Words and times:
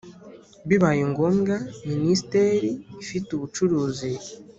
Bibaye 0.67 1.01
ngombwa 1.11 1.55
minisiteri 1.89 2.69
ifite 3.03 3.29
ubucuruzi 3.33 4.11